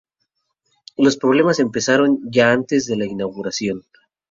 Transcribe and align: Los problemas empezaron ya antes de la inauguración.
Los 0.97 1.15
problemas 1.15 1.59
empezaron 1.59 2.21
ya 2.31 2.51
antes 2.51 2.87
de 2.87 2.97
la 2.97 3.05
inauguración. 3.05 3.83